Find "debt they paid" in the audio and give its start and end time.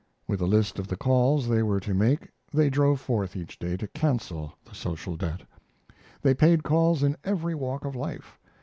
5.15-6.63